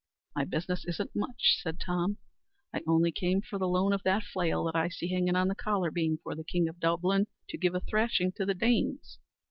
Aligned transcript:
"My 0.35 0.45
business 0.45 0.83
isn't 0.85 1.15
much," 1.15 1.59
says 1.61 1.75
Tom. 1.79 2.17
"I 2.73 2.81
only 2.87 3.11
came 3.11 3.39
for 3.39 3.59
the 3.59 3.67
loan 3.67 3.93
of 3.93 4.01
that 4.01 4.23
flail 4.23 4.63
that 4.63 4.75
I 4.75 4.89
see 4.89 5.09
hanging 5.09 5.35
on 5.35 5.47
the 5.47 5.53
collar 5.53 5.91
beam, 5.91 6.17
for 6.23 6.33
the 6.33 6.43
king 6.43 6.67
of 6.67 6.79
Dublin 6.79 7.27
to 7.49 7.57
give 7.59 7.75
a 7.75 7.79
thrashing 7.81 8.31
to 8.37 8.45
the 8.47 8.55
Danes." 8.55 9.19